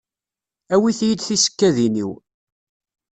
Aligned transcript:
Awit-yi-d 0.73 1.19
tisekkadin-iw. 1.21 2.11